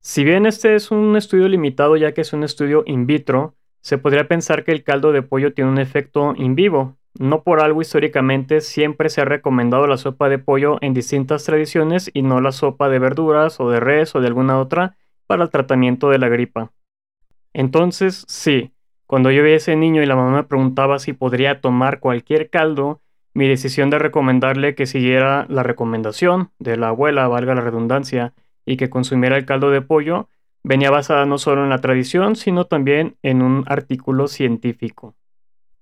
Si 0.00 0.24
bien 0.24 0.46
este 0.46 0.74
es 0.74 0.90
un 0.90 1.16
estudio 1.16 1.48
limitado 1.48 1.96
ya 1.96 2.12
que 2.12 2.20
es 2.20 2.32
un 2.32 2.44
estudio 2.44 2.84
in 2.86 3.06
vitro, 3.06 3.54
se 3.86 3.98
podría 3.98 4.26
pensar 4.26 4.64
que 4.64 4.72
el 4.72 4.82
caldo 4.82 5.12
de 5.12 5.22
pollo 5.22 5.54
tiene 5.54 5.70
un 5.70 5.78
efecto 5.78 6.34
in 6.36 6.56
vivo. 6.56 6.96
No 7.20 7.44
por 7.44 7.60
algo 7.60 7.80
históricamente 7.80 8.60
siempre 8.60 9.08
se 9.10 9.20
ha 9.20 9.24
recomendado 9.24 9.86
la 9.86 9.96
sopa 9.96 10.28
de 10.28 10.40
pollo 10.40 10.78
en 10.80 10.92
distintas 10.92 11.44
tradiciones 11.44 12.10
y 12.12 12.22
no 12.22 12.40
la 12.40 12.50
sopa 12.50 12.88
de 12.88 12.98
verduras 12.98 13.60
o 13.60 13.70
de 13.70 13.78
res 13.78 14.16
o 14.16 14.20
de 14.20 14.26
alguna 14.26 14.58
otra 14.58 14.96
para 15.28 15.44
el 15.44 15.50
tratamiento 15.50 16.10
de 16.10 16.18
la 16.18 16.28
gripa. 16.28 16.72
Entonces, 17.54 18.24
sí, 18.26 18.72
cuando 19.06 19.30
yo 19.30 19.44
vi 19.44 19.52
a 19.52 19.54
ese 19.54 19.76
niño 19.76 20.02
y 20.02 20.06
la 20.06 20.16
mamá 20.16 20.36
me 20.38 20.42
preguntaba 20.42 20.98
si 20.98 21.12
podría 21.12 21.60
tomar 21.60 22.00
cualquier 22.00 22.50
caldo, 22.50 23.02
mi 23.34 23.46
decisión 23.46 23.88
de 23.88 24.00
recomendarle 24.00 24.74
que 24.74 24.86
siguiera 24.86 25.46
la 25.48 25.62
recomendación 25.62 26.50
de 26.58 26.76
la 26.76 26.88
abuela, 26.88 27.28
valga 27.28 27.54
la 27.54 27.60
redundancia, 27.60 28.34
y 28.64 28.78
que 28.78 28.90
consumiera 28.90 29.36
el 29.36 29.46
caldo 29.46 29.70
de 29.70 29.80
pollo, 29.80 30.28
venía 30.66 30.90
basada 30.90 31.26
no 31.26 31.38
solo 31.38 31.62
en 31.62 31.70
la 31.70 31.78
tradición, 31.78 32.34
sino 32.34 32.64
también 32.64 33.16
en 33.22 33.40
un 33.40 33.62
artículo 33.68 34.26
científico. 34.26 35.14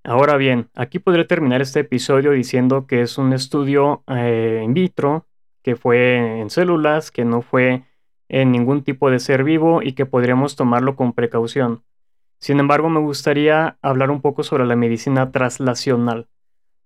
Ahora 0.04 0.36
bien, 0.36 0.68
aquí 0.74 0.98
podré 0.98 1.24
terminar 1.24 1.62
este 1.62 1.80
episodio 1.80 2.32
diciendo 2.32 2.86
que 2.86 3.00
es 3.00 3.16
un 3.16 3.32
estudio 3.32 4.04
eh, 4.08 4.60
in 4.62 4.74
vitro, 4.74 5.26
que 5.62 5.74
fue 5.74 6.38
en 6.38 6.50
células, 6.50 7.10
que 7.10 7.24
no 7.24 7.40
fue 7.40 7.84
en 8.28 8.52
ningún 8.52 8.84
tipo 8.84 9.10
de 9.10 9.20
ser 9.20 9.42
vivo 9.42 9.80
y 9.82 9.92
que 9.92 10.04
podríamos 10.04 10.54
tomarlo 10.54 10.96
con 10.96 11.14
precaución. 11.14 11.82
Sin 12.38 12.60
embargo, 12.60 12.90
me 12.90 13.00
gustaría 13.00 13.78
hablar 13.80 14.10
un 14.10 14.20
poco 14.20 14.42
sobre 14.42 14.66
la 14.66 14.76
medicina 14.76 15.32
traslacional. 15.32 16.28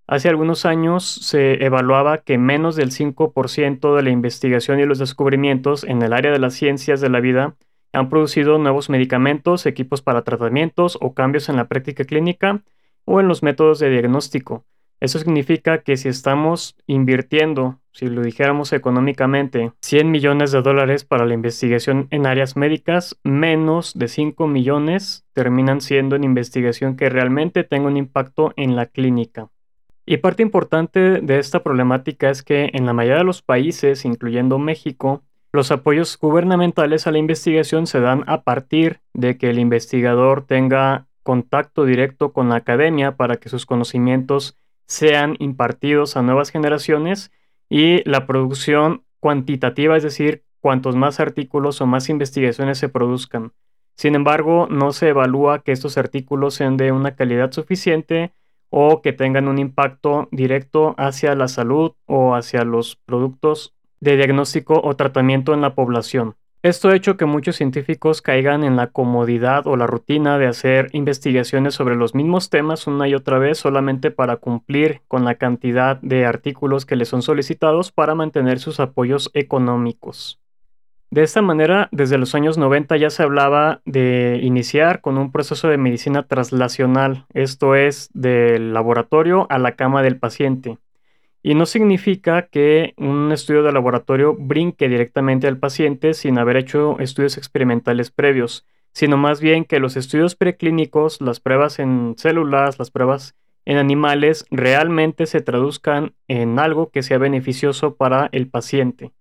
Hace 0.06 0.28
algunos 0.28 0.66
años 0.66 1.04
se 1.04 1.64
evaluaba 1.64 2.18
que 2.18 2.38
menos 2.38 2.76
del 2.76 2.92
5% 2.92 3.96
de 3.96 4.02
la 4.04 4.10
investigación 4.10 4.78
y 4.78 4.86
los 4.86 5.00
descubrimientos 5.00 5.82
en 5.82 6.00
el 6.02 6.12
área 6.12 6.30
de 6.30 6.38
las 6.38 6.54
ciencias 6.54 7.00
de 7.00 7.08
la 7.08 7.18
vida 7.18 7.56
han 7.92 8.08
producido 8.08 8.58
nuevos 8.58 8.90
medicamentos, 8.90 9.66
equipos 9.66 10.02
para 10.02 10.22
tratamientos 10.22 10.98
o 11.00 11.14
cambios 11.14 11.48
en 11.48 11.56
la 11.56 11.68
práctica 11.68 12.04
clínica 12.04 12.62
o 13.04 13.20
en 13.20 13.28
los 13.28 13.42
métodos 13.42 13.78
de 13.78 13.90
diagnóstico. 13.90 14.64
Eso 15.00 15.20
significa 15.20 15.82
que 15.82 15.96
si 15.96 16.08
estamos 16.08 16.76
invirtiendo, 16.86 17.78
si 17.92 18.08
lo 18.08 18.22
dijéramos 18.22 18.72
económicamente, 18.72 19.72
100 19.80 20.10
millones 20.10 20.50
de 20.50 20.60
dólares 20.60 21.04
para 21.04 21.24
la 21.24 21.34
investigación 21.34 22.08
en 22.10 22.26
áreas 22.26 22.56
médicas, 22.56 23.16
menos 23.22 23.96
de 23.96 24.08
5 24.08 24.48
millones 24.48 25.24
terminan 25.34 25.80
siendo 25.80 26.16
en 26.16 26.24
investigación 26.24 26.96
que 26.96 27.10
realmente 27.10 27.62
tenga 27.62 27.86
un 27.86 27.96
impacto 27.96 28.52
en 28.56 28.74
la 28.74 28.86
clínica. 28.86 29.50
Y 30.04 30.16
parte 30.16 30.42
importante 30.42 31.20
de 31.20 31.38
esta 31.38 31.62
problemática 31.62 32.30
es 32.30 32.42
que 32.42 32.70
en 32.72 32.84
la 32.84 32.92
mayoría 32.92 33.18
de 33.18 33.24
los 33.24 33.42
países, 33.42 34.04
incluyendo 34.04 34.58
México, 34.58 35.22
los 35.52 35.70
apoyos 35.70 36.18
gubernamentales 36.18 37.06
a 37.06 37.10
la 37.10 37.18
investigación 37.18 37.86
se 37.86 38.00
dan 38.00 38.24
a 38.26 38.42
partir 38.42 39.00
de 39.14 39.38
que 39.38 39.50
el 39.50 39.58
investigador 39.58 40.46
tenga 40.46 41.06
contacto 41.22 41.84
directo 41.84 42.32
con 42.32 42.48
la 42.48 42.56
academia 42.56 43.16
para 43.16 43.36
que 43.36 43.48
sus 43.48 43.66
conocimientos 43.66 44.56
sean 44.86 45.36
impartidos 45.38 46.16
a 46.16 46.22
nuevas 46.22 46.50
generaciones 46.50 47.30
y 47.68 48.08
la 48.08 48.26
producción 48.26 49.04
cuantitativa, 49.20 49.96
es 49.96 50.02
decir, 50.02 50.44
cuantos 50.60 50.96
más 50.96 51.20
artículos 51.20 51.80
o 51.80 51.86
más 51.86 52.08
investigaciones 52.08 52.78
se 52.78 52.88
produzcan. 52.88 53.52
Sin 53.94 54.14
embargo, 54.14 54.68
no 54.70 54.92
se 54.92 55.08
evalúa 55.08 55.60
que 55.60 55.72
estos 55.72 55.98
artículos 55.98 56.54
sean 56.54 56.76
de 56.76 56.92
una 56.92 57.16
calidad 57.16 57.52
suficiente 57.52 58.32
o 58.70 59.02
que 59.02 59.12
tengan 59.12 59.48
un 59.48 59.58
impacto 59.58 60.28
directo 60.30 60.94
hacia 60.98 61.34
la 61.34 61.48
salud 61.48 61.92
o 62.06 62.34
hacia 62.34 62.64
los 62.64 62.96
productos 62.96 63.74
de 64.00 64.16
diagnóstico 64.16 64.80
o 64.82 64.96
tratamiento 64.96 65.54
en 65.54 65.60
la 65.60 65.74
población. 65.74 66.34
Esto 66.64 66.88
ha 66.88 66.96
hecho 66.96 67.16
que 67.16 67.24
muchos 67.24 67.54
científicos 67.54 68.20
caigan 68.20 68.64
en 68.64 68.74
la 68.74 68.88
comodidad 68.88 69.68
o 69.68 69.76
la 69.76 69.86
rutina 69.86 70.38
de 70.38 70.48
hacer 70.48 70.88
investigaciones 70.92 71.74
sobre 71.74 71.94
los 71.94 72.16
mismos 72.16 72.50
temas 72.50 72.88
una 72.88 73.06
y 73.06 73.14
otra 73.14 73.38
vez 73.38 73.58
solamente 73.58 74.10
para 74.10 74.36
cumplir 74.36 75.00
con 75.06 75.24
la 75.24 75.36
cantidad 75.36 76.00
de 76.00 76.26
artículos 76.26 76.84
que 76.84 76.96
les 76.96 77.08
son 77.08 77.22
solicitados 77.22 77.92
para 77.92 78.16
mantener 78.16 78.58
sus 78.58 78.80
apoyos 78.80 79.30
económicos. 79.34 80.40
De 81.10 81.22
esta 81.22 81.42
manera, 81.42 81.88
desde 81.92 82.18
los 82.18 82.34
años 82.34 82.58
90 82.58 82.96
ya 82.96 83.08
se 83.08 83.22
hablaba 83.22 83.80
de 83.86 84.40
iniciar 84.42 85.00
con 85.00 85.16
un 85.16 85.30
proceso 85.30 85.68
de 85.68 85.78
medicina 85.78 86.24
traslacional, 86.24 87.24
esto 87.32 87.76
es, 87.76 88.10
del 88.12 88.74
laboratorio 88.74 89.46
a 89.48 89.58
la 89.58 89.76
cama 89.76 90.02
del 90.02 90.18
paciente. 90.18 90.76
Y 91.48 91.54
no 91.54 91.64
significa 91.64 92.42
que 92.42 92.92
un 92.98 93.32
estudio 93.32 93.62
de 93.62 93.72
laboratorio 93.72 94.36
brinque 94.38 94.86
directamente 94.86 95.46
al 95.46 95.56
paciente 95.56 96.12
sin 96.12 96.36
haber 96.36 96.58
hecho 96.58 96.98
estudios 96.98 97.38
experimentales 97.38 98.10
previos, 98.10 98.66
sino 98.92 99.16
más 99.16 99.40
bien 99.40 99.64
que 99.64 99.80
los 99.80 99.96
estudios 99.96 100.36
preclínicos, 100.36 101.22
las 101.22 101.40
pruebas 101.40 101.78
en 101.78 102.16
células, 102.18 102.78
las 102.78 102.90
pruebas 102.90 103.34
en 103.64 103.78
animales, 103.78 104.44
realmente 104.50 105.24
se 105.24 105.40
traduzcan 105.40 106.12
en 106.28 106.58
algo 106.58 106.90
que 106.90 107.02
sea 107.02 107.16
beneficioso 107.16 107.94
para 107.94 108.28
el 108.32 108.50
paciente. 108.50 109.12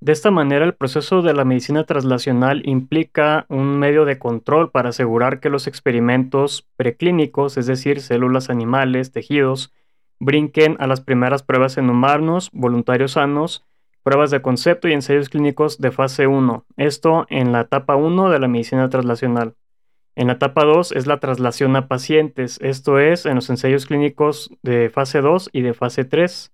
De 0.00 0.12
esta 0.12 0.30
manera, 0.30 0.64
el 0.64 0.72
proceso 0.72 1.20
de 1.20 1.34
la 1.34 1.44
medicina 1.44 1.84
traslacional 1.84 2.66
implica 2.66 3.44
un 3.50 3.78
medio 3.78 4.06
de 4.06 4.18
control 4.18 4.70
para 4.70 4.88
asegurar 4.88 5.40
que 5.40 5.50
los 5.50 5.66
experimentos 5.66 6.66
preclínicos, 6.76 7.58
es 7.58 7.66
decir, 7.66 8.00
células 8.00 8.48
animales, 8.48 9.12
tejidos, 9.12 9.74
brinquen 10.18 10.76
a 10.80 10.86
las 10.86 11.00
primeras 11.00 11.42
pruebas 11.42 11.78
en 11.78 11.90
humanos, 11.90 12.50
voluntarios 12.52 13.12
sanos, 13.12 13.64
pruebas 14.02 14.30
de 14.30 14.40
concepto 14.40 14.88
y 14.88 14.92
ensayos 14.92 15.28
clínicos 15.28 15.78
de 15.78 15.90
fase 15.90 16.26
1. 16.26 16.64
Esto 16.76 17.26
en 17.28 17.52
la 17.52 17.62
etapa 17.62 17.96
1 17.96 18.30
de 18.30 18.38
la 18.38 18.48
medicina 18.48 18.88
traslacional. 18.88 19.54
En 20.14 20.28
la 20.28 20.34
etapa 20.34 20.64
2 20.64 20.92
es 20.92 21.06
la 21.06 21.18
traslación 21.18 21.76
a 21.76 21.88
pacientes, 21.88 22.58
esto 22.62 22.98
es 22.98 23.26
en 23.26 23.34
los 23.34 23.50
ensayos 23.50 23.84
clínicos 23.84 24.50
de 24.62 24.88
fase 24.90 25.20
2 25.20 25.50
y 25.52 25.60
de 25.60 25.74
fase 25.74 26.04
3. 26.04 26.52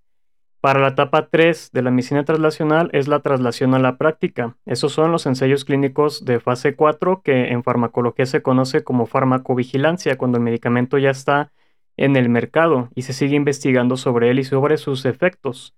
Para 0.62 0.80
la 0.80 0.88
etapa 0.88 1.28
3 1.28 1.70
de 1.72 1.82
la 1.82 1.90
medicina 1.90 2.24
traslacional 2.24 2.88
es 2.92 3.06
la 3.06 3.20
traslación 3.20 3.74
a 3.74 3.78
la 3.78 3.98
práctica. 3.98 4.56
Esos 4.64 4.92
son 4.92 5.12
los 5.12 5.26
ensayos 5.26 5.64
clínicos 5.64 6.24
de 6.24 6.40
fase 6.40 6.74
4 6.74 7.22
que 7.22 7.48
en 7.48 7.62
farmacología 7.62 8.26
se 8.26 8.42
conoce 8.42 8.82
como 8.82 9.06
farmacovigilancia, 9.06 10.16
cuando 10.16 10.38
el 10.38 10.44
medicamento 10.44 10.98
ya 10.98 11.10
está 11.10 11.52
en 11.96 12.16
el 12.16 12.28
mercado 12.28 12.88
y 12.94 13.02
se 13.02 13.12
sigue 13.12 13.36
investigando 13.36 13.96
sobre 13.96 14.30
él 14.30 14.38
y 14.38 14.44
sobre 14.44 14.76
sus 14.76 15.04
efectos. 15.04 15.74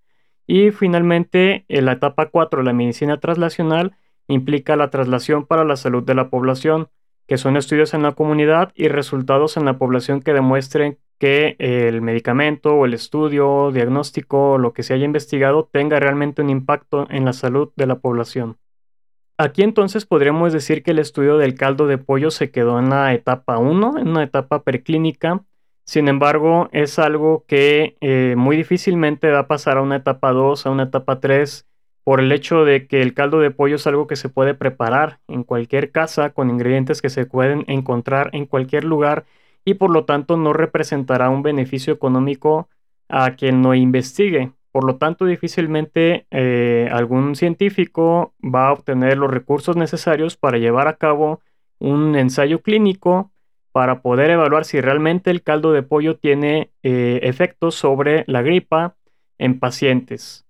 Y 0.47 0.71
finalmente, 0.71 1.65
la 1.69 1.93
etapa 1.93 2.31
4 2.31 2.61
de 2.61 2.65
la 2.65 2.73
medicina 2.73 3.19
traslacional 3.19 3.97
implica 4.29 4.77
la 4.77 4.91
traslación 4.91 5.47
para 5.47 5.65
la 5.65 5.77
salud 5.77 6.03
de 6.03 6.15
la 6.15 6.29
población, 6.29 6.89
que 7.27 7.39
son 7.39 7.57
estudios 7.57 7.95
en 7.95 8.03
la 8.03 8.13
comunidad 8.13 8.73
y 8.75 8.89
resultados 8.89 9.57
en 9.57 9.65
la 9.65 9.79
población 9.79 10.21
que 10.21 10.35
demuestren 10.35 10.99
que 11.19 11.57
el 11.59 12.03
medicamento 12.03 12.75
o 12.75 12.85
el 12.85 12.93
estudio, 12.93 13.71
diagnóstico 13.73 14.59
lo 14.59 14.73
que 14.73 14.83
se 14.83 14.95
haya 14.95 15.05
investigado 15.05 15.69
tenga 15.73 16.01
realmente 16.01 16.43
un 16.43 16.51
impacto 16.51 17.07
en 17.11 17.25
la 17.25 17.33
salud 17.33 17.73
de 17.77 17.87
la 17.87 17.99
población. 18.01 18.59
Aquí 19.39 19.63
entonces 19.63 20.07
podríamos 20.07 20.53
decir 20.53 20.83
que 20.83 20.93
el 20.93 20.99
estudio 20.99 21.39
del 21.39 21.55
caldo 21.55 21.87
de 21.87 21.99
pollo 21.99 22.31
se 22.31 22.51
quedó 22.51 22.79
en 22.79 22.91
la 22.91 23.13
etapa 23.15 23.59
1, 23.59 23.99
en 23.99 24.09
una 24.09 24.23
etapa 24.23 24.63
preclínica, 24.63 25.43
sin 25.85 26.09
embargo, 26.09 26.69
es 26.73 26.99
algo 26.99 27.45
que 27.47 27.97
eh, 28.01 28.35
muy 28.37 28.57
difícilmente 28.57 29.31
va 29.31 29.41
a 29.41 29.49
pasar 29.49 29.77
a 29.79 29.83
una 29.83 29.97
etapa 29.97 30.33
2, 30.33 30.67
a 30.67 30.71
una 30.71 30.85
etapa 30.85 31.21
3, 31.21 31.67
por 32.05 32.21
el 32.21 32.33
hecho 32.33 32.65
de 32.65 32.87
que 32.87 33.03
el 33.03 33.15
caldo 33.15 33.41
de 33.41 33.51
pollo 33.51 33.77
es 33.77 33.87
algo 33.87 34.07
que 34.07 34.17
se 34.17 34.29
puede 34.29 34.55
preparar 34.55 35.21
en 35.29 35.43
cualquier 35.43 35.91
casa 35.91 36.31
con 36.31 36.51
ingredientes 36.51 37.03
que 37.03 37.11
se 37.11 37.27
pueden 37.27 37.65
encontrar 37.67 38.31
en 38.33 38.47
cualquier 38.47 38.85
lugar 38.85 39.25
y 39.65 39.75
por 39.75 39.91
lo 39.91 40.05
tanto 40.05 40.37
no 40.37 40.53
representará 40.53 41.31
un 41.31 41.43
beneficio 41.43 41.93
económico 41.95 42.69
a 43.09 43.33
quien 43.33 43.63
no 43.63 43.75
investigue. 43.75 44.53
Por 44.73 44.85
lo 44.85 44.97
tanto, 44.97 45.25
difícilmente 45.25 46.27
eh, 46.31 46.89
algún 46.93 47.37
científico 47.37 48.35
va 48.43 48.69
a 48.69 48.73
obtener 48.73 49.17
los 49.17 49.31
recursos 49.31 49.77
necesarios 49.77 50.37
para 50.37 50.59
llevar 50.59 50.89
a 50.89 50.97
cabo 50.97 51.41
un 51.79 52.17
ensayo 52.17 52.61
clínico 52.61 53.31
para 53.75 54.03
poder 54.03 54.31
evaluar 54.31 54.65
si 54.65 54.81
realmente 54.81 55.33
el 55.33 55.43
caldo 55.43 55.73
de 55.73 55.83
pollo 55.83 56.17
tiene 56.17 56.71
eh, 56.85 57.19
efectos 57.25 57.75
sobre 57.75 58.23
la 58.29 58.41
gripa 58.41 58.95
en 59.37 59.59
pacientes. 59.59 60.47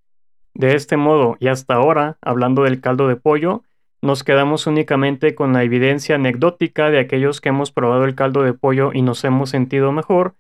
De 0.52 0.74
este 0.74 0.98
modo, 0.98 1.38
y 1.40 1.48
hasta 1.48 1.72
ahora, 1.72 2.18
hablando 2.20 2.64
del 2.64 2.82
caldo 2.82 3.08
de 3.08 3.16
pollo, 3.16 3.62
nos 4.02 4.24
quedamos 4.24 4.66
únicamente 4.66 5.34
con 5.34 5.54
la 5.54 5.62
evidencia 5.62 6.16
anecdótica 6.16 6.90
de 6.90 6.98
aquellos 6.98 7.40
que 7.40 7.48
hemos 7.48 7.72
probado 7.72 8.04
el 8.04 8.14
caldo 8.14 8.42
de 8.42 8.52
pollo 8.52 8.90
y 8.92 9.00
nos 9.00 9.24
hemos 9.24 9.48
sentido 9.48 9.90
mejor. 9.90 10.34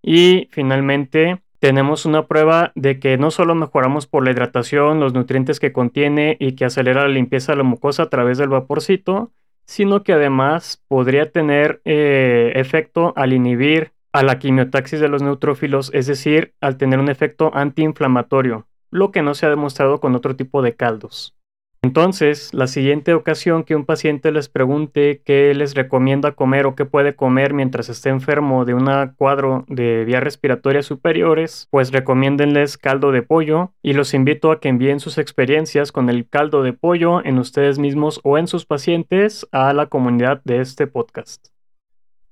Y 0.00 0.46
finalmente, 0.52 1.42
tenemos 1.58 2.06
una 2.06 2.28
prueba 2.28 2.70
de 2.76 3.00
que 3.00 3.18
no 3.18 3.32
solo 3.32 3.56
mejoramos 3.56 4.06
por 4.06 4.24
la 4.24 4.30
hidratación, 4.30 5.00
los 5.00 5.12
nutrientes 5.12 5.58
que 5.58 5.72
contiene 5.72 6.36
y 6.38 6.52
que 6.52 6.66
acelera 6.66 7.02
la 7.02 7.08
limpieza 7.08 7.50
de 7.50 7.58
la 7.58 7.64
mucosa 7.64 8.04
a 8.04 8.10
través 8.10 8.38
del 8.38 8.50
vaporcito, 8.50 9.32
sino 9.68 10.02
que 10.02 10.14
además 10.14 10.82
podría 10.88 11.30
tener 11.30 11.82
eh, 11.84 12.52
efecto 12.56 13.12
al 13.16 13.34
inhibir 13.34 13.92
a 14.12 14.22
la 14.22 14.38
quimiotaxis 14.38 14.98
de 14.98 15.08
los 15.08 15.22
neutrófilos, 15.22 15.90
es 15.92 16.06
decir, 16.06 16.54
al 16.62 16.78
tener 16.78 16.98
un 16.98 17.10
efecto 17.10 17.50
antiinflamatorio, 17.54 18.66
lo 18.90 19.12
que 19.12 19.20
no 19.20 19.34
se 19.34 19.44
ha 19.44 19.50
demostrado 19.50 20.00
con 20.00 20.16
otro 20.16 20.34
tipo 20.36 20.62
de 20.62 20.74
caldos. 20.74 21.34
Entonces, 21.80 22.52
la 22.54 22.66
siguiente 22.66 23.14
ocasión 23.14 23.62
que 23.62 23.76
un 23.76 23.84
paciente 23.84 24.32
les 24.32 24.48
pregunte 24.48 25.22
qué 25.24 25.54
les 25.54 25.74
recomienda 25.74 26.32
comer 26.32 26.66
o 26.66 26.74
qué 26.74 26.84
puede 26.84 27.14
comer 27.14 27.54
mientras 27.54 27.88
esté 27.88 28.08
enfermo 28.08 28.64
de 28.64 28.74
un 28.74 28.88
cuadro 29.16 29.64
de 29.68 30.04
vías 30.04 30.22
respiratorias 30.22 30.86
superiores, 30.86 31.68
pues 31.70 31.92
recomiéndenles 31.92 32.78
caldo 32.78 33.12
de 33.12 33.22
pollo 33.22 33.72
y 33.80 33.92
los 33.92 34.12
invito 34.12 34.50
a 34.50 34.58
que 34.60 34.68
envíen 34.68 34.98
sus 34.98 35.18
experiencias 35.18 35.92
con 35.92 36.10
el 36.10 36.28
caldo 36.28 36.64
de 36.64 36.72
pollo 36.72 37.24
en 37.24 37.38
ustedes 37.38 37.78
mismos 37.78 38.20
o 38.24 38.38
en 38.38 38.48
sus 38.48 38.66
pacientes 38.66 39.46
a 39.52 39.72
la 39.72 39.86
comunidad 39.86 40.42
de 40.44 40.60
este 40.60 40.88
podcast. 40.88 41.57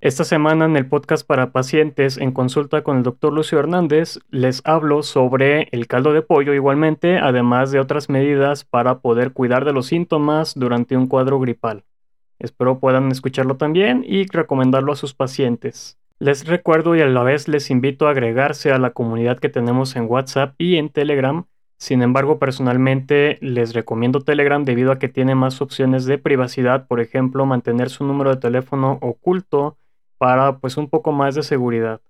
Esta 0.06 0.22
semana 0.22 0.66
en 0.66 0.76
el 0.76 0.86
podcast 0.86 1.26
para 1.26 1.50
pacientes 1.50 2.16
en 2.16 2.30
consulta 2.30 2.84
con 2.84 2.98
el 2.98 3.02
doctor 3.02 3.32
Lucio 3.32 3.58
Hernández 3.58 4.20
les 4.30 4.62
hablo 4.64 5.02
sobre 5.02 5.66
el 5.72 5.88
caldo 5.88 6.12
de 6.12 6.22
pollo 6.22 6.54
igualmente, 6.54 7.18
además 7.18 7.72
de 7.72 7.80
otras 7.80 8.08
medidas 8.08 8.64
para 8.64 9.00
poder 9.00 9.32
cuidar 9.32 9.64
de 9.64 9.72
los 9.72 9.86
síntomas 9.86 10.54
durante 10.54 10.96
un 10.96 11.08
cuadro 11.08 11.40
gripal. 11.40 11.82
Espero 12.38 12.78
puedan 12.78 13.10
escucharlo 13.10 13.56
también 13.56 14.04
y 14.06 14.26
recomendarlo 14.26 14.92
a 14.92 14.96
sus 14.96 15.12
pacientes. 15.12 15.98
Les 16.20 16.46
recuerdo 16.46 16.94
y 16.94 17.00
a 17.00 17.06
la 17.06 17.24
vez 17.24 17.48
les 17.48 17.68
invito 17.68 18.06
a 18.06 18.12
agregarse 18.12 18.70
a 18.70 18.78
la 18.78 18.90
comunidad 18.90 19.40
que 19.40 19.48
tenemos 19.48 19.96
en 19.96 20.06
WhatsApp 20.08 20.54
y 20.56 20.76
en 20.76 20.88
Telegram. 20.88 21.46
Sin 21.78 22.02
embargo, 22.02 22.38
personalmente 22.38 23.38
les 23.40 23.74
recomiendo 23.74 24.20
Telegram 24.20 24.62
debido 24.62 24.92
a 24.92 25.00
que 25.00 25.08
tiene 25.08 25.34
más 25.34 25.60
opciones 25.60 26.04
de 26.04 26.18
privacidad, 26.18 26.86
por 26.86 27.00
ejemplo, 27.00 27.44
mantener 27.44 27.90
su 27.90 28.04
número 28.04 28.30
de 28.30 28.40
teléfono 28.40 28.98
oculto 29.02 29.76
para 30.18 30.58
pues 30.58 30.76
un 30.76 30.88
poco 30.88 31.12
más 31.12 31.34
de 31.34 31.42
seguridad. 31.42 32.00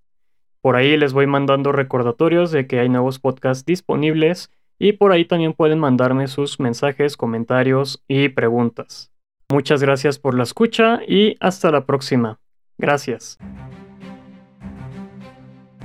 Por 0.61 0.77
ahí 0.77 0.97
les 0.97 1.13
voy 1.13 1.27
mandando 1.27 1.73
recordatorios 1.73 2.51
de 2.51 2.67
que 2.67 2.81
hay 2.81 2.89
nuevos 2.89 3.19
podcasts 3.19 3.65
disponibles 3.65 4.51
y 4.79 4.93
por 4.93 5.13
ahí 5.13 5.25
también 5.25 5.53
pueden 5.53 5.79
mandarme 5.79 6.27
sus 6.27 6.61
mensajes, 6.61 7.17
comentarios 7.17 8.03
y 8.09 8.29
preguntas. 8.29 9.13
Muchas 9.49 9.81
gracias 9.81 10.19
por 10.19 10.35
la 10.35 10.43
escucha 10.43 11.01
y 11.07 11.37
hasta 11.41 11.71
la 11.71 11.87
próxima. 11.87 12.41
Gracias. 12.79 13.39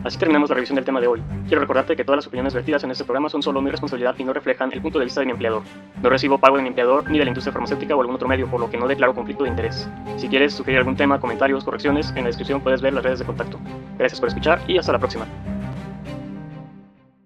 Así 0.04 0.18
terminamos 0.18 0.50
la 0.50 0.56
revisión 0.56 0.76
del 0.76 0.86
tema 0.86 1.00
de 1.00 1.08
hoy. 1.08 1.22
Quiero 1.48 1.62
recordarte 1.62 1.96
que 1.96 2.04
todas 2.04 2.18
las 2.18 2.28
opiniones 2.28 2.54
vertidas 2.54 2.84
en 2.84 2.92
este 2.92 3.04
programa 3.04 3.30
son 3.30 3.44
solo 3.44 3.62
mi 3.62 3.70
responsabilidad 3.70 4.16
y 4.18 4.24
no 4.24 4.34
reflejan 4.34 4.72
el 4.74 4.82
punto 4.82 4.98
de 4.98 5.06
vista 5.06 5.20
de 5.20 5.28
mi 5.28 5.32
empleador. 5.34 5.62
No 6.02 6.10
recibo 6.10 6.40
pago 6.40 6.58
de 6.58 6.64
mi 6.64 6.70
empleador 6.70 7.10
ni 7.10 7.20
de 7.20 7.26
la 7.26 7.30
industria 7.30 7.54
farmacéutica 7.54 7.96
o 7.96 8.02
algún 8.02 8.16
otro 8.16 8.28
medio, 8.28 8.48
por 8.48 8.60
lo 8.60 8.70
que 8.70 8.78
no 8.78 8.88
declaro 8.88 9.14
conflicto 9.14 9.44
de 9.44 9.52
interés. 9.52 9.88
Si 10.18 10.28
quieres 10.28 10.54
sugerir 10.54 10.80
algún 10.80 10.96
tema, 10.96 11.20
comentarios, 11.20 11.64
correcciones, 11.64 12.10
en 12.12 12.24
la 12.24 12.28
descripción 12.28 12.62
puedes 12.62 12.82
ver 12.82 12.94
las 12.94 13.04
redes 13.04 13.20
de 13.20 13.26
contacto. 13.26 13.60
Gracias 13.98 14.20
por 14.20 14.30
escuchar 14.30 14.60
y 14.68 14.78
hasta 14.78 14.92
la 14.92 15.00
próxima. 15.00 15.26